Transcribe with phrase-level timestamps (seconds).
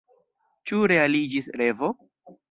[0.69, 1.91] Ĉu realiĝis revo?